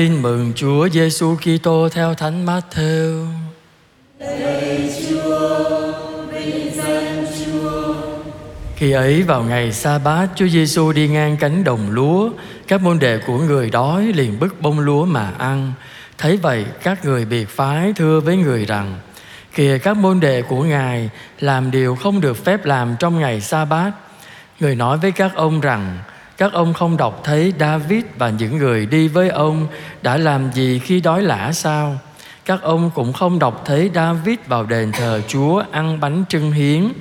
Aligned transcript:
Tin 0.00 0.22
mừng 0.22 0.52
Chúa 0.54 0.88
Giêsu 0.88 1.36
Kitô 1.36 1.88
theo 1.88 2.14
Thánh 2.14 2.46
Matthew. 2.46 3.26
Khi 8.76 8.92
ấy, 8.92 9.22
vào 9.22 9.42
ngày 9.42 9.72
sa 9.72 9.98
bát 9.98 10.28
Chúa 10.34 10.48
Giêsu 10.48 10.92
đi 10.92 11.08
ngang 11.08 11.36
cánh 11.36 11.64
đồng 11.64 11.90
lúa. 11.90 12.30
Các 12.68 12.82
môn 12.82 12.98
đệ 12.98 13.18
của 13.26 13.38
người 13.38 13.70
đói 13.70 14.02
liền 14.02 14.40
bứt 14.40 14.60
bông 14.60 14.80
lúa 14.80 15.04
mà 15.04 15.32
ăn. 15.38 15.72
Thấy 16.18 16.36
vậy, 16.36 16.64
các 16.82 17.04
người 17.04 17.24
biệt 17.24 17.48
phái 17.48 17.92
thưa 17.96 18.20
với 18.20 18.36
người 18.36 18.66
rằng, 18.66 18.98
Kìa 19.54 19.78
các 19.78 19.96
môn 19.96 20.20
đệ 20.20 20.42
của 20.42 20.64
Ngài, 20.64 21.10
làm 21.40 21.70
điều 21.70 21.96
không 21.96 22.20
được 22.20 22.44
phép 22.44 22.64
làm 22.64 22.96
trong 22.98 23.20
ngày 23.20 23.40
sa 23.40 23.64
bát 23.64 23.92
Người 24.60 24.76
nói 24.76 24.98
với 24.98 25.12
các 25.12 25.34
ông 25.34 25.60
rằng 25.60 25.98
các 26.40 26.52
ông 26.52 26.72
không 26.72 26.96
đọc 26.96 27.20
thấy 27.24 27.52
David 27.60 28.04
và 28.18 28.30
những 28.30 28.58
người 28.58 28.86
đi 28.86 29.08
với 29.08 29.28
ông 29.28 29.66
đã 30.02 30.16
làm 30.16 30.52
gì 30.52 30.78
khi 30.78 31.00
đói 31.00 31.22
lả 31.22 31.52
sao? 31.52 31.98
Các 32.44 32.62
ông 32.62 32.90
cũng 32.94 33.12
không 33.12 33.38
đọc 33.38 33.62
thấy 33.64 33.90
David 33.94 34.38
vào 34.46 34.64
đền 34.64 34.92
thờ 34.92 35.20
Chúa 35.28 35.62
ăn 35.70 36.00
bánh 36.00 36.24
trưng 36.28 36.52
hiến, 36.52 36.92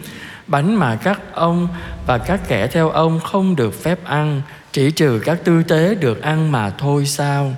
bánh 0.47 0.75
mà 0.75 0.95
các 0.95 1.21
ông 1.33 1.67
và 2.07 2.17
các 2.17 2.39
kẻ 2.47 2.67
theo 2.67 2.89
ông 2.89 3.19
không 3.19 3.55
được 3.55 3.83
phép 3.83 3.99
ăn, 4.03 4.41
chỉ 4.71 4.91
trừ 4.91 5.21
các 5.25 5.37
tư 5.43 5.63
tế 5.63 5.95
được 5.95 6.21
ăn 6.21 6.51
mà 6.51 6.69
thôi 6.69 7.05
sao? 7.05 7.53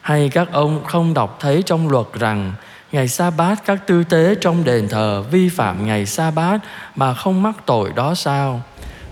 Hay 0.00 0.28
các 0.28 0.48
ông 0.52 0.84
không 0.84 1.14
đọc 1.14 1.36
thấy 1.40 1.62
trong 1.66 1.88
luật 1.88 2.06
rằng 2.12 2.52
ngày 2.92 3.08
sa 3.08 3.30
bát 3.30 3.62
các 3.66 3.86
tư 3.86 4.04
tế 4.04 4.34
trong 4.40 4.64
đền 4.64 4.88
thờ 4.88 5.24
vi 5.30 5.48
phạm 5.48 5.86
ngày 5.86 6.06
sa 6.06 6.30
bát 6.30 6.58
mà 6.94 7.14
không 7.14 7.42
mắc 7.42 7.54
tội 7.66 7.92
đó 7.94 8.14
sao? 8.14 8.62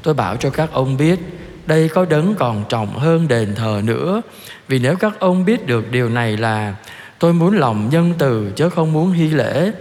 Tôi 0.02 0.14
bảo 0.14 0.36
cho 0.36 0.50
các 0.50 0.72
ông 0.72 0.96
biết, 0.96 1.18
đây 1.66 1.88
có 1.88 2.04
đấng 2.04 2.34
còn 2.34 2.64
trọng 2.68 2.98
hơn 2.98 3.28
đền 3.28 3.54
thờ 3.54 3.80
nữa. 3.84 4.22
Vì 4.68 4.78
nếu 4.78 4.96
các 4.96 5.12
ông 5.18 5.44
biết 5.44 5.66
được 5.66 5.90
điều 5.90 6.08
này 6.08 6.36
là 6.36 6.74
tôi 7.18 7.32
muốn 7.32 7.56
lòng 7.56 7.88
nhân 7.90 8.14
từ 8.18 8.52
chứ 8.56 8.68
không 8.68 8.92
muốn 8.92 9.12
hy 9.12 9.28
lễ, 9.28 9.72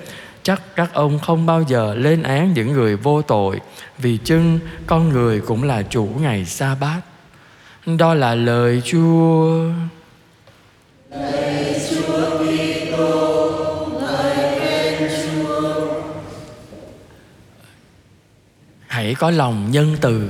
chắc 0.43 0.61
các 0.75 0.93
ông 0.93 1.19
không 1.19 1.45
bao 1.45 1.63
giờ 1.67 1.95
lên 1.95 2.23
án 2.23 2.53
những 2.53 2.73
người 2.73 2.95
vô 2.95 3.21
tội 3.21 3.59
vì 3.97 4.17
chưng 4.23 4.59
con 4.87 5.09
người 5.09 5.41
cũng 5.41 5.63
là 5.63 5.81
chủ 5.81 6.09
ngày 6.21 6.45
sa 6.45 6.75
bát. 6.75 7.01
Đó 7.85 8.13
là 8.13 8.35
lời 8.35 8.81
Chúa. 8.85 9.63
Lời 11.11 11.81
Chúa 11.89 12.37
Kitô, 12.37 13.51
lời 14.01 14.59
khen 14.59 15.09
Chúa. 15.09 15.91
Hãy 18.87 19.15
có 19.15 19.31
lòng 19.31 19.71
nhân 19.71 19.95
từ 20.01 20.29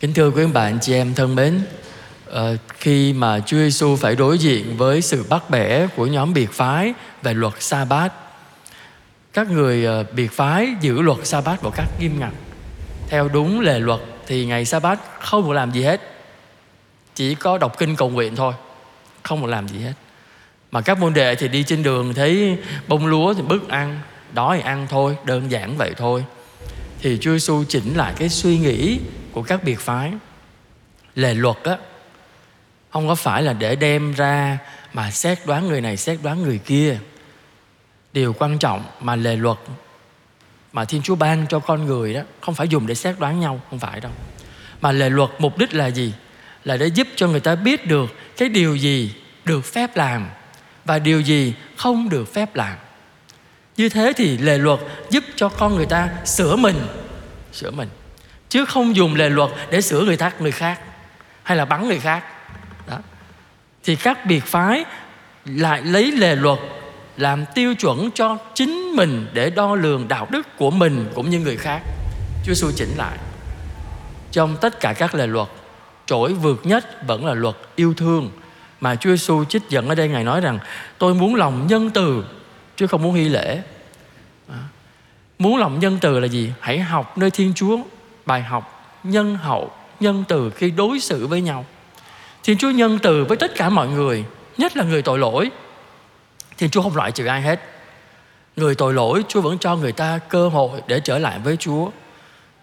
Kính 0.00 0.14
thưa 0.14 0.30
quý 0.30 0.46
bạn 0.46 0.78
chị 0.80 0.94
em 0.94 1.14
thân 1.14 1.34
mến 1.34 1.60
ờ, 2.26 2.56
Khi 2.68 3.12
mà 3.12 3.40
Chúa 3.40 3.56
Giêsu 3.56 3.96
phải 3.96 4.16
đối 4.16 4.38
diện 4.38 4.76
với 4.76 5.02
sự 5.02 5.24
bắt 5.28 5.50
bẻ 5.50 5.86
của 5.96 6.06
nhóm 6.06 6.34
biệt 6.34 6.52
phái 6.52 6.94
về 7.22 7.34
luật 7.34 7.52
sa 7.58 7.84
bát 7.84 8.12
Các 9.32 9.50
người 9.50 9.84
ờ, 9.84 10.04
biệt 10.12 10.32
phái 10.32 10.74
giữ 10.80 11.00
luật 11.00 11.18
sa 11.26 11.40
bát 11.40 11.64
một 11.64 11.70
cách 11.76 11.88
nghiêm 12.00 12.20
ngặt. 12.20 12.32
Theo 13.08 13.28
đúng 13.28 13.60
lề 13.60 13.78
luật 13.78 14.00
thì 14.26 14.46
ngày 14.46 14.64
sa 14.64 14.80
bát 14.80 14.98
không 15.20 15.44
được 15.46 15.52
làm 15.52 15.72
gì 15.72 15.82
hết 15.82 16.00
Chỉ 17.14 17.34
có 17.34 17.58
đọc 17.58 17.78
kinh 17.78 17.96
cầu 17.96 18.08
nguyện 18.10 18.36
thôi 18.36 18.52
Không 19.22 19.40
được 19.40 19.48
làm 19.50 19.68
gì 19.68 19.78
hết. 19.78 19.94
Mà 20.70 20.80
các 20.80 20.98
môn 20.98 21.14
đệ 21.14 21.34
thì 21.34 21.48
đi 21.48 21.62
trên 21.62 21.82
đường 21.82 22.14
thấy 22.14 22.58
bông 22.88 23.06
lúa 23.06 23.34
thì 23.34 23.42
bức 23.42 23.68
ăn 23.68 24.00
Đói 24.32 24.56
thì 24.56 24.62
ăn 24.62 24.86
thôi, 24.90 25.16
đơn 25.24 25.50
giản 25.50 25.76
vậy 25.76 25.94
thôi. 25.96 26.24
Thì 27.00 27.18
Chúa 27.20 27.32
Giêsu 27.32 27.64
chỉnh 27.68 27.94
lại 27.96 28.14
cái 28.16 28.28
suy 28.28 28.58
nghĩ 28.58 28.98
của 29.32 29.42
các 29.42 29.64
biệt 29.64 29.80
phái. 29.80 30.12
Lề 31.14 31.34
luật 31.34 31.56
á, 31.64 31.76
không 32.90 33.08
có 33.08 33.14
phải 33.14 33.42
là 33.42 33.52
để 33.52 33.76
đem 33.76 34.12
ra 34.12 34.58
mà 34.92 35.10
xét 35.10 35.38
đoán 35.46 35.68
người 35.68 35.80
này, 35.80 35.96
xét 35.96 36.18
đoán 36.22 36.42
người 36.42 36.58
kia. 36.58 36.98
Điều 38.12 38.32
quan 38.32 38.58
trọng 38.58 38.84
mà 39.00 39.16
lề 39.16 39.36
luật 39.36 39.58
mà 40.72 40.84
thiên 40.84 41.02
chúa 41.02 41.14
ban 41.14 41.46
cho 41.48 41.58
con 41.58 41.86
người 41.86 42.14
đó, 42.14 42.20
không 42.40 42.54
phải 42.54 42.68
dùng 42.68 42.86
để 42.86 42.94
xét 42.94 43.18
đoán 43.18 43.40
nhau, 43.40 43.60
không 43.70 43.78
phải 43.78 44.00
đâu. 44.00 44.12
Mà 44.80 44.92
lề 44.92 45.10
luật 45.10 45.30
mục 45.38 45.58
đích 45.58 45.74
là 45.74 45.86
gì? 45.86 46.12
Là 46.64 46.76
để 46.76 46.86
giúp 46.86 47.06
cho 47.16 47.28
người 47.28 47.40
ta 47.40 47.54
biết 47.54 47.86
được 47.86 48.14
cái 48.36 48.48
điều 48.48 48.76
gì 48.76 49.14
được 49.44 49.64
phép 49.64 49.96
làm 49.96 50.28
và 50.84 50.98
điều 50.98 51.20
gì 51.20 51.54
không 51.76 52.08
được 52.08 52.34
phép 52.34 52.56
làm 52.56 52.76
như 53.78 53.88
thế 53.88 54.12
thì 54.16 54.38
lề 54.38 54.58
luật 54.58 54.80
giúp 55.10 55.24
cho 55.36 55.48
con 55.48 55.76
người 55.76 55.86
ta 55.86 56.08
sửa 56.24 56.56
mình. 56.56 56.76
Sửa 57.52 57.70
mình. 57.70 57.88
Chứ 58.48 58.64
không 58.64 58.96
dùng 58.96 59.14
lề 59.14 59.28
luật 59.28 59.50
để 59.70 59.80
sửa 59.80 60.00
người 60.00 60.16
khác 60.16 60.40
người 60.40 60.52
khác 60.52 60.80
hay 61.42 61.56
là 61.56 61.64
bắn 61.64 61.88
người 61.88 61.98
khác. 61.98 62.24
Đó. 62.86 62.98
Thì 63.84 63.96
các 63.96 64.26
biệt 64.26 64.44
phái 64.44 64.84
lại 65.44 65.82
lấy 65.82 66.12
lề 66.12 66.36
luật 66.36 66.58
làm 67.16 67.44
tiêu 67.54 67.74
chuẩn 67.74 68.10
cho 68.14 68.36
chính 68.54 68.96
mình 68.96 69.26
để 69.32 69.50
đo 69.50 69.74
lường 69.74 70.08
đạo 70.08 70.26
đức 70.30 70.46
của 70.58 70.70
mình 70.70 71.10
cũng 71.14 71.30
như 71.30 71.38
người 71.38 71.56
khác. 71.56 71.80
Chúa 72.44 72.54
Giêsu 72.54 72.70
chỉnh 72.76 72.94
lại. 72.96 73.18
Trong 74.32 74.56
tất 74.60 74.80
cả 74.80 74.92
các 74.92 75.14
lề 75.14 75.26
luật 75.26 75.48
trỗi 76.06 76.32
vượt 76.32 76.66
nhất 76.66 77.06
vẫn 77.06 77.26
là 77.26 77.34
luật 77.34 77.56
yêu 77.76 77.94
thương 77.94 78.30
mà 78.80 78.96
Chúa 78.96 79.10
Giêsu 79.10 79.44
trích 79.44 79.62
dẫn 79.68 79.88
ở 79.88 79.94
đây. 79.94 80.08
Ngài 80.08 80.24
nói 80.24 80.40
rằng 80.40 80.58
tôi 80.98 81.14
muốn 81.14 81.34
lòng 81.34 81.66
nhân 81.66 81.90
từ 81.90 82.24
chứ 82.78 82.86
không 82.86 83.02
muốn 83.02 83.14
hy 83.14 83.28
lễ. 83.28 83.62
À, 84.48 84.58
muốn 85.38 85.56
lòng 85.56 85.80
nhân 85.80 85.98
từ 86.00 86.20
là 86.20 86.26
gì? 86.26 86.52
Hãy 86.60 86.78
học 86.78 87.18
nơi 87.18 87.30
Thiên 87.30 87.52
Chúa, 87.54 87.78
bài 88.26 88.42
học 88.42 88.94
nhân 89.02 89.36
hậu, 89.36 89.70
nhân 90.00 90.24
từ 90.28 90.50
khi 90.50 90.70
đối 90.70 91.00
xử 91.00 91.26
với 91.26 91.40
nhau. 91.40 91.64
Thiên 92.42 92.58
chúa 92.58 92.70
nhân 92.70 92.98
từ 93.02 93.24
với 93.24 93.36
tất 93.36 93.54
cả 93.56 93.68
mọi 93.68 93.88
người, 93.88 94.24
nhất 94.58 94.76
là 94.76 94.84
người 94.84 95.02
tội 95.02 95.18
lỗi. 95.18 95.50
Thiên 96.58 96.70
chúa 96.70 96.82
không 96.82 96.96
loại 96.96 97.12
trừ 97.12 97.26
ai 97.26 97.42
hết. 97.42 97.60
Người 98.56 98.74
tội 98.74 98.94
lỗi, 98.94 99.24
chúa 99.28 99.40
vẫn 99.40 99.58
cho 99.58 99.76
người 99.76 99.92
ta 99.92 100.18
cơ 100.28 100.48
hội 100.48 100.82
để 100.86 101.00
trở 101.00 101.18
lại 101.18 101.38
với 101.38 101.56
chúa. 101.56 101.90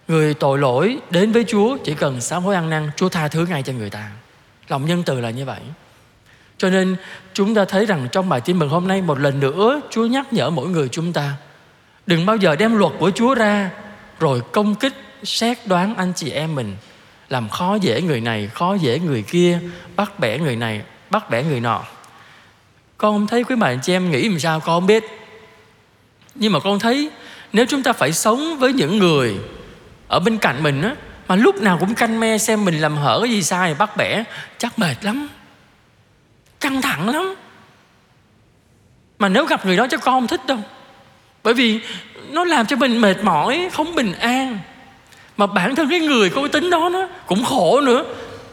Người 0.08 0.34
tội 0.34 0.58
lỗi 0.58 0.98
đến 1.10 1.32
với 1.32 1.44
chúa, 1.48 1.76
chỉ 1.84 1.94
cần 1.94 2.20
sám 2.20 2.42
hối 2.42 2.54
ăn 2.54 2.70
năn, 2.70 2.90
chúa 2.96 3.08
tha 3.08 3.28
thứ 3.28 3.46
ngay 3.46 3.62
cho 3.62 3.72
người 3.72 3.90
ta. 3.90 4.10
Lòng 4.68 4.86
nhân 4.86 5.02
từ 5.06 5.20
là 5.20 5.30
như 5.30 5.44
vậy 5.44 5.60
cho 6.58 6.70
nên 6.70 6.96
chúng 7.34 7.54
ta 7.54 7.64
thấy 7.64 7.86
rằng 7.86 8.08
trong 8.12 8.28
bài 8.28 8.40
tin 8.40 8.58
mừng 8.58 8.68
hôm 8.68 8.88
nay 8.88 9.02
một 9.02 9.18
lần 9.18 9.40
nữa, 9.40 9.80
Chúa 9.90 10.06
nhắc 10.06 10.32
nhở 10.32 10.50
mỗi 10.50 10.68
người 10.68 10.88
chúng 10.88 11.12
ta, 11.12 11.32
Đừng 12.06 12.26
bao 12.26 12.36
giờ 12.36 12.56
đem 12.56 12.78
luật 12.78 12.92
của 12.98 13.10
Chúa 13.10 13.34
ra 13.34 13.70
Rồi 14.20 14.42
công 14.52 14.74
kích, 14.74 14.92
xét 15.24 15.58
đoán 15.66 15.94
anh 15.96 16.12
chị 16.16 16.30
em 16.30 16.54
mình. 16.54 16.76
Làm 17.28 17.48
khó 17.48 17.74
dễ 17.74 18.02
người 18.02 18.20
này, 18.20 18.50
khó 18.54 18.74
dễ 18.74 18.98
người 18.98 19.22
kia, 19.22 19.58
bắt 19.96 20.18
bẻ 20.18 20.38
người 20.38 20.56
này, 20.56 20.82
bắt 21.10 21.30
bẻ 21.30 21.42
người 21.42 21.60
nọ. 21.60 21.82
Con 22.98 23.14
không 23.14 23.26
thấy 23.26 23.44
quý 23.44 23.56
bạn 23.56 23.78
chị 23.82 23.92
em 23.92 24.10
nghĩ 24.10 24.28
làm 24.28 24.38
sao, 24.38 24.60
con 24.60 24.80
không 24.80 24.86
biết. 24.86 25.04
Nhưng 26.34 26.52
mà 26.52 26.60
con 26.60 26.78
thấy 26.78 27.10
nếu 27.52 27.66
chúng 27.68 27.82
ta 27.82 27.92
phải 27.92 28.12
sống 28.12 28.58
với 28.58 28.72
những 28.72 28.98
người 28.98 29.36
ở 30.08 30.20
bên 30.20 30.38
cạnh 30.38 30.62
mình 30.62 30.82
á, 30.82 30.94
mà 31.28 31.36
lúc 31.36 31.62
nào 31.62 31.76
cũng 31.80 31.94
canh 31.94 32.20
me 32.20 32.38
xem 32.38 32.64
mình 32.64 32.80
làm 32.80 32.96
hở 32.96 33.20
cái 33.22 33.30
gì 33.30 33.42
sai, 33.42 33.74
bắt 33.74 33.96
bẻ, 33.96 34.24
chắc 34.58 34.78
mệt 34.78 34.94
lắm 35.02 35.28
căng 36.60 36.82
thẳng 36.82 37.08
lắm. 37.08 37.34
Mà 39.18 39.28
nếu 39.28 39.46
gặp 39.46 39.66
người 39.66 39.76
đó 39.76 39.86
cho 39.90 39.98
con 39.98 40.14
không 40.14 40.26
thích 40.26 40.46
đâu. 40.46 40.58
Bởi 41.42 41.54
vì 41.54 41.80
nó 42.30 42.44
làm 42.44 42.66
cho 42.66 42.76
mình 42.76 43.00
mệt 43.00 43.16
mỏi, 43.22 43.68
không 43.72 43.94
bình 43.94 44.12
an. 44.12 44.58
Mà 45.36 45.46
bản 45.46 45.74
thân 45.74 45.90
cái 45.90 46.00
người 46.00 46.30
có 46.30 46.40
cái 46.40 46.48
tính 46.48 46.70
đó 46.70 46.88
nó 46.92 47.08
cũng 47.26 47.44
khổ 47.44 47.80
nữa. 47.80 48.04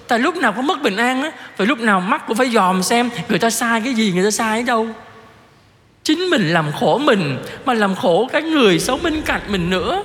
Tại 0.07 0.19
lúc 0.19 0.35
nào 0.35 0.51
có 0.51 0.61
mất 0.61 0.81
bình 0.81 0.97
an 0.97 1.23
á, 1.23 1.31
phải 1.57 1.67
lúc 1.67 1.79
nào 1.79 1.99
mắt 1.99 2.27
cũng 2.27 2.37
phải 2.37 2.49
dòm 2.49 2.83
xem 2.83 3.09
người 3.29 3.39
ta 3.39 3.49
sai 3.49 3.81
cái 3.81 3.93
gì, 3.93 4.11
người 4.11 4.23
ta 4.23 4.31
sai 4.31 4.59
ở 4.59 4.65
đâu. 4.65 4.87
Chính 6.03 6.19
mình 6.19 6.53
làm 6.53 6.71
khổ 6.71 6.97
mình, 6.97 7.37
mà 7.65 7.73
làm 7.73 7.95
khổ 7.95 8.29
cái 8.31 8.41
người 8.41 8.79
sống 8.79 8.99
bên 9.03 9.21
cạnh 9.21 9.41
mình 9.47 9.69
nữa. 9.69 10.03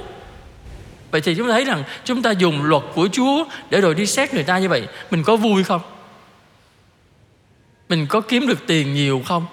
Vậy 1.10 1.20
thì 1.20 1.34
chúng 1.34 1.48
ta 1.48 1.52
thấy 1.52 1.64
rằng 1.64 1.82
chúng 2.04 2.22
ta 2.22 2.30
dùng 2.30 2.62
luật 2.62 2.82
của 2.94 3.08
chúa 3.12 3.44
để 3.70 3.80
rồi 3.80 3.94
đi 3.94 4.06
xét 4.06 4.34
người 4.34 4.42
ta 4.42 4.58
như 4.58 4.68
vậy. 4.68 4.86
Mình 5.10 5.22
có 5.22 5.36
vui 5.36 5.64
không? 5.64 5.80
Mình 7.88 8.06
có 8.06 8.20
kiếm 8.20 8.46
được 8.46 8.66
tiền 8.66 8.94
nhiều 8.94 9.22
không? 9.26 9.46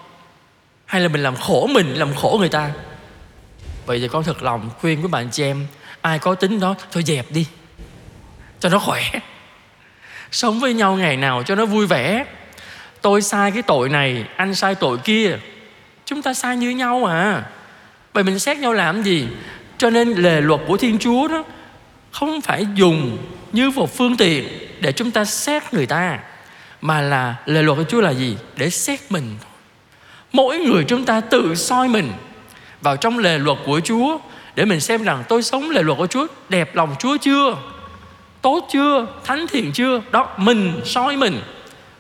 Hay 0.86 1.02
là 1.02 1.08
mình 1.08 1.24
làm 1.24 1.36
khổ 1.36 1.68
mình, 1.72 1.94
làm 1.94 2.16
khổ 2.16 2.38
người 2.40 2.50
ta? 2.50 2.72
Vậy 3.86 4.00
thì 4.00 4.08
con 4.08 4.24
thật 4.24 4.44
lòng 4.44 4.70
khuyên 4.80 5.02
với 5.02 5.10
bạn 5.10 5.30
chị 5.32 5.44
em, 5.44 5.68
ai 6.02 6.20
có 6.20 6.36
tính 6.36 6.60
đó, 6.60 6.76
thôi 6.92 7.04
dẹp 7.04 7.32
đi. 7.32 7.48
Cho 8.60 8.70
nó 8.70 8.80
khỏe. 8.80 9.02
Sống 10.32 10.60
với 10.60 10.74
nhau 10.74 10.96
ngày 10.96 11.18
nào 11.18 11.44
cho 11.44 11.56
nó 11.56 11.66
vui 11.66 11.88
vẻ. 11.88 12.26
Tôi 13.02 13.22
sai 13.22 13.52
cái 13.52 13.62
tội 13.62 13.90
này, 13.90 14.26
anh 14.36 14.56
sai 14.56 14.76
tội 14.76 14.98
kia. 14.98 15.38
Chúng 16.06 16.22
ta 16.22 16.34
sai 16.34 16.58
như 16.58 16.70
nhau 16.70 17.06
à. 17.06 17.44
Vậy 18.14 18.24
mình 18.24 18.40
xét 18.40 18.58
nhau 18.58 18.74
làm 18.74 19.04
gì? 19.04 19.28
Cho 19.78 19.90
nên 19.90 20.10
lề 20.10 20.42
luật 20.42 20.62
của 20.68 20.78
thiên 20.78 20.98
chúa 21.00 21.28
đó, 21.28 21.44
không 22.12 22.42
phải 22.42 22.68
dùng 22.76 23.18
như 23.52 23.70
một 23.70 23.98
phương 23.98 24.18
tiện 24.18 24.48
để 24.82 24.92
chúng 24.92 25.12
ta 25.12 25.26
xét 25.26 25.74
người 25.74 25.86
ta 25.86 26.20
mà 26.88 27.02
là 27.02 27.36
lời 27.46 27.64
luật 27.64 27.78
của 27.78 27.84
chúa 27.84 28.02
là 28.02 28.12
gì? 28.12 28.38
Để 28.58 28.70
xét 28.70 29.00
mình. 29.10 29.36
Mỗi 30.34 30.60
người 30.60 30.84
chúng 30.84 31.06
ta 31.06 31.22
tự 31.22 31.56
soi 31.56 31.88
mình 31.88 32.12
vào 32.82 32.98
trong 32.98 33.20
lề 33.20 33.38
luật 33.38 33.58
của 33.66 33.80
chúa 33.80 34.18
để 34.56 34.66
mình 34.66 34.80
xem 34.80 35.04
rằng 35.04 35.24
tôi 35.30 35.44
sống 35.44 35.70
lề 35.70 35.84
luật 35.84 35.98
của 35.98 36.08
Chúa 36.08 36.28
đẹp 36.50 36.76
lòng 36.76 36.96
Chúa 37.00 37.18
chưa? 37.18 37.58
Tốt 38.42 38.68
chưa? 38.72 39.08
Thánh 39.24 39.46
thiện 39.48 39.72
chưa? 39.74 40.02
Đó, 40.12 40.36
mình 40.38 40.82
soi 40.86 41.18
mình. 41.18 41.42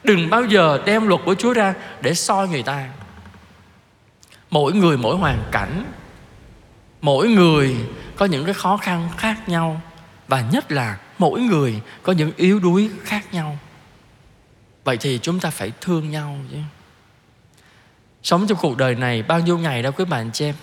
Đừng 0.04 0.30
bao 0.30 0.46
giờ 0.46 0.80
đem 0.86 1.08
luật 1.08 1.22
của 1.26 1.36
Chúa 1.36 1.54
ra 1.54 1.74
để 2.02 2.14
soi 2.14 2.48
người 2.48 2.64
ta. 2.64 2.88
Mỗi 4.50 4.74
người 4.74 4.98
mỗi 4.98 5.18
hoàn 5.18 5.40
cảnh, 5.52 5.86
mỗi 7.02 7.28
người 7.28 7.76
có 8.16 8.26
những 8.26 8.46
cái 8.46 8.54
khó 8.54 8.78
khăn 8.78 9.10
khác 9.18 9.50
nhau 9.50 9.82
và 10.28 10.44
nhất 10.52 10.72
là 10.72 10.98
mỗi 11.18 11.40
người 11.40 11.82
có 12.04 12.14
những 12.14 12.32
yếu 12.38 12.60
đuối 12.60 12.90
khác 13.04 13.34
nhau 13.34 13.58
vậy 14.86 14.98
thì 14.98 15.20
chúng 15.22 15.40
ta 15.40 15.50
phải 15.50 15.72
thương 15.82 16.12
nhau 16.12 16.38
chứ. 16.52 16.58
Sống 18.24 18.48
trong 18.48 18.58
cuộc 18.62 18.78
đời 18.78 18.96
này, 18.96 19.24
bao 19.24 19.40
nhiêu 19.40 19.58
ngày 19.58 19.84
đâu 19.84 19.92
quý 19.92 20.06
bạn 20.06 20.30
chị 20.34 20.46
em? 20.46 20.56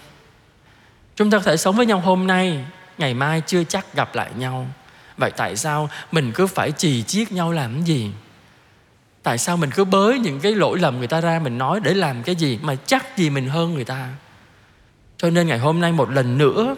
Chúng 1.16 1.30
ta 1.30 1.38
có 1.38 1.44
thể 1.44 1.56
sống 1.56 1.76
với 1.76 1.86
nhau 1.86 2.00
hôm 2.00 2.26
nay, 2.26 2.64
ngày 2.98 3.14
mai 3.14 3.42
chưa 3.46 3.64
chắc 3.64 3.94
gặp 3.94 4.14
lại 4.14 4.30
nhau. 4.36 4.66
Vậy 5.16 5.30
tại 5.36 5.56
sao 5.56 5.90
mình 6.12 6.32
cứ 6.34 6.46
phải 6.46 6.72
chì 6.72 7.02
chiết 7.02 7.32
nhau 7.32 7.52
làm 7.52 7.74
cái 7.74 7.82
gì? 7.82 8.10
Tại 9.22 9.38
sao 9.38 9.56
mình 9.56 9.70
cứ 9.70 9.84
bới 9.84 10.18
những 10.18 10.40
cái 10.40 10.54
lỗi 10.54 10.78
lầm 10.78 10.98
người 10.98 11.06
ta 11.06 11.20
ra 11.20 11.38
mình 11.38 11.58
nói 11.58 11.80
để 11.80 11.94
làm 11.94 12.22
cái 12.22 12.34
gì 12.34 12.58
mà 12.62 12.74
chắc 12.86 13.16
gì 13.18 13.30
mình 13.30 13.48
hơn 13.48 13.74
người 13.74 13.84
ta? 13.84 14.08
Cho 15.16 15.30
nên 15.30 15.46
ngày 15.46 15.58
hôm 15.58 15.80
nay 15.80 15.92
một 15.92 16.10
lần 16.10 16.38
nữa, 16.38 16.76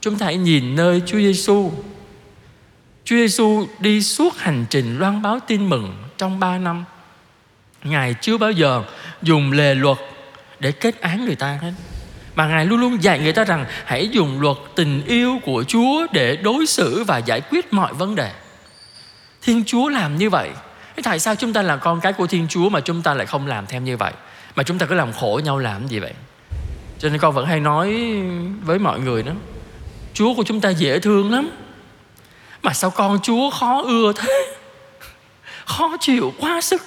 chúng 0.00 0.18
ta 0.18 0.26
hãy 0.26 0.36
nhìn 0.36 0.76
nơi 0.76 1.02
Chúa 1.06 1.18
Giêsu. 1.18 1.72
Chúa 3.08 3.16
Giêsu 3.16 3.66
đi 3.78 4.02
suốt 4.02 4.38
hành 4.38 4.66
trình 4.70 4.98
loan 4.98 5.22
báo 5.22 5.38
tin 5.46 5.68
mừng 5.68 5.94
trong 6.18 6.40
ba 6.40 6.58
năm. 6.58 6.84
Ngài 7.84 8.14
chưa 8.20 8.38
bao 8.38 8.50
giờ 8.50 8.82
dùng 9.22 9.52
lề 9.52 9.74
luật 9.74 9.98
để 10.60 10.72
kết 10.72 11.00
án 11.00 11.24
người 11.24 11.34
ta 11.34 11.58
hết. 11.62 11.72
Mà 12.34 12.46
Ngài 12.46 12.66
luôn 12.66 12.80
luôn 12.80 13.02
dạy 13.02 13.18
người 13.18 13.32
ta 13.32 13.44
rằng 13.44 13.66
hãy 13.84 14.08
dùng 14.08 14.40
luật 14.40 14.56
tình 14.74 15.02
yêu 15.06 15.38
của 15.44 15.64
Chúa 15.68 16.06
để 16.12 16.36
đối 16.36 16.66
xử 16.66 17.04
và 17.04 17.18
giải 17.18 17.40
quyết 17.40 17.72
mọi 17.72 17.94
vấn 17.94 18.14
đề. 18.14 18.32
Thiên 19.42 19.64
Chúa 19.64 19.88
làm 19.88 20.16
như 20.16 20.30
vậy. 20.30 20.50
Thế 20.96 21.02
tại 21.02 21.18
sao 21.18 21.34
chúng 21.34 21.52
ta 21.52 21.62
là 21.62 21.76
con 21.76 22.00
cái 22.00 22.12
của 22.12 22.26
Thiên 22.26 22.48
Chúa 22.48 22.68
mà 22.68 22.80
chúng 22.80 23.02
ta 23.02 23.14
lại 23.14 23.26
không 23.26 23.46
làm 23.46 23.66
theo 23.66 23.80
như 23.80 23.96
vậy? 23.96 24.12
Mà 24.56 24.62
chúng 24.62 24.78
ta 24.78 24.86
cứ 24.86 24.94
làm 24.94 25.12
khổ 25.12 25.40
nhau 25.44 25.58
làm 25.58 25.86
gì 25.86 25.98
vậy? 25.98 26.12
Cho 26.98 27.08
nên 27.08 27.18
con 27.18 27.34
vẫn 27.34 27.46
hay 27.46 27.60
nói 27.60 28.12
với 28.62 28.78
mọi 28.78 29.00
người 29.00 29.22
đó, 29.22 29.32
Chúa 30.14 30.34
của 30.34 30.42
chúng 30.42 30.60
ta 30.60 30.70
dễ 30.70 30.98
thương 30.98 31.32
lắm 31.32 31.50
mà 32.62 32.72
sao 32.72 32.90
con 32.90 33.18
Chúa 33.22 33.50
khó 33.50 33.82
ưa 33.82 34.12
thế? 34.16 34.54
Khó 35.64 35.96
chịu 36.00 36.32
quá 36.38 36.60
sức. 36.60 36.82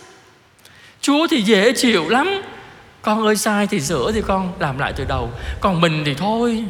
Chúa 1.01 1.27
thì 1.27 1.41
dễ 1.41 1.73
chịu 1.73 2.09
lắm. 2.09 2.41
Con 3.01 3.25
ơi 3.25 3.35
sai 3.35 3.67
thì 3.67 3.79
sửa 3.81 4.11
thì 4.11 4.21
con 4.27 4.53
làm 4.59 4.79
lại 4.79 4.93
từ 4.95 5.05
đầu. 5.05 5.29
Còn 5.61 5.81
mình 5.81 6.03
thì 6.05 6.13
thôi. 6.13 6.65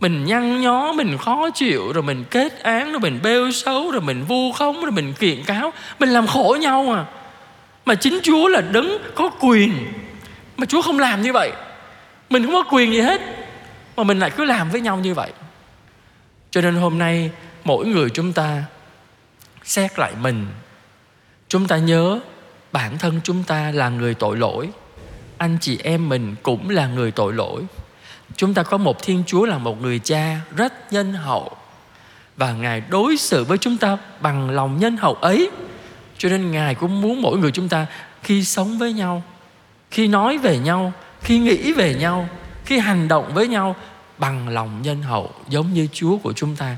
Mình 0.00 0.24
nhăn 0.24 0.60
nhó, 0.60 0.92
mình 0.92 1.18
khó 1.18 1.50
chịu 1.54 1.92
Rồi 1.92 2.02
mình 2.02 2.24
kết 2.30 2.62
án, 2.62 2.92
rồi 2.92 3.00
mình 3.00 3.20
bêu 3.22 3.52
xấu 3.52 3.90
Rồi 3.90 4.00
mình 4.00 4.24
vu 4.24 4.52
khống, 4.52 4.82
rồi 4.82 4.90
mình 4.90 5.12
kiện 5.12 5.44
cáo. 5.44 5.72
Mình 5.98 6.08
làm 6.08 6.26
khổ 6.26 6.56
nhau 6.60 6.92
à. 6.92 7.04
Mà 7.84 7.94
chính 7.94 8.20
Chúa 8.22 8.48
là 8.48 8.60
đứng 8.60 8.98
có 9.14 9.30
quyền. 9.40 9.86
Mà 10.56 10.66
Chúa 10.66 10.82
không 10.82 10.98
làm 10.98 11.22
như 11.22 11.32
vậy. 11.32 11.52
Mình 12.30 12.44
không 12.44 12.54
có 12.54 12.64
quyền 12.70 12.92
gì 12.92 13.00
hết. 13.00 13.20
Mà 13.96 14.04
mình 14.04 14.18
lại 14.18 14.30
cứ 14.30 14.44
làm 14.44 14.70
với 14.70 14.80
nhau 14.80 14.96
như 14.96 15.14
vậy. 15.14 15.30
Cho 16.50 16.60
nên 16.60 16.74
hôm 16.74 16.98
nay 16.98 17.30
mỗi 17.66 17.86
người 17.86 18.10
chúng 18.10 18.32
ta 18.32 18.64
xét 19.64 19.98
lại 19.98 20.12
mình. 20.20 20.46
Chúng 21.48 21.66
ta 21.66 21.76
nhớ 21.76 22.20
bản 22.72 22.98
thân 22.98 23.20
chúng 23.24 23.42
ta 23.42 23.70
là 23.72 23.88
người 23.88 24.14
tội 24.14 24.36
lỗi. 24.36 24.68
Anh 25.38 25.58
chị 25.60 25.78
em 25.82 26.08
mình 26.08 26.34
cũng 26.42 26.70
là 26.70 26.86
người 26.86 27.10
tội 27.10 27.32
lỗi. 27.32 27.62
Chúng 28.36 28.54
ta 28.54 28.62
có 28.62 28.78
một 28.78 29.02
thiên 29.02 29.22
chúa 29.26 29.44
là 29.44 29.58
một 29.58 29.82
người 29.82 29.98
cha 29.98 30.40
rất 30.56 30.92
nhân 30.92 31.12
hậu. 31.12 31.56
Và 32.36 32.52
ngài 32.52 32.80
đối 32.80 33.16
xử 33.16 33.44
với 33.44 33.58
chúng 33.58 33.78
ta 33.78 33.98
bằng 34.20 34.50
lòng 34.50 34.78
nhân 34.80 34.96
hậu 34.96 35.14
ấy. 35.14 35.50
Cho 36.18 36.28
nên 36.28 36.50
ngài 36.50 36.74
cũng 36.74 37.00
muốn 37.00 37.22
mỗi 37.22 37.38
người 37.38 37.50
chúng 37.50 37.68
ta 37.68 37.86
khi 38.22 38.44
sống 38.44 38.78
với 38.78 38.92
nhau, 38.92 39.22
khi 39.90 40.08
nói 40.08 40.38
về 40.38 40.58
nhau, 40.58 40.92
khi 41.22 41.38
nghĩ 41.38 41.72
về 41.72 41.94
nhau, 41.94 42.28
khi 42.64 42.78
hành 42.78 43.08
động 43.08 43.34
với 43.34 43.48
nhau 43.48 43.76
bằng 44.18 44.48
lòng 44.48 44.82
nhân 44.82 45.02
hậu, 45.02 45.30
giống 45.48 45.72
như 45.72 45.88
Chúa 45.92 46.16
của 46.16 46.32
chúng 46.32 46.56
ta. 46.56 46.76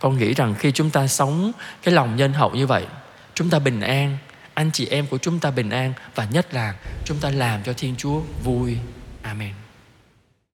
Con 0.00 0.18
nghĩ 0.18 0.34
rằng 0.34 0.54
khi 0.58 0.72
chúng 0.72 0.90
ta 0.90 1.06
sống 1.06 1.52
cái 1.82 1.94
lòng 1.94 2.16
nhân 2.16 2.32
hậu 2.32 2.50
như 2.50 2.66
vậy, 2.66 2.86
chúng 3.34 3.50
ta 3.50 3.58
bình 3.58 3.80
an, 3.80 4.18
anh 4.54 4.70
chị 4.72 4.86
em 4.86 5.06
của 5.06 5.18
chúng 5.18 5.40
ta 5.40 5.50
bình 5.50 5.70
an 5.70 5.92
và 6.14 6.24
nhất 6.24 6.54
là 6.54 6.74
chúng 7.04 7.18
ta 7.18 7.30
làm 7.30 7.62
cho 7.62 7.72
Thiên 7.72 7.94
Chúa 7.96 8.20
vui. 8.44 8.78
Amen. 9.22 9.63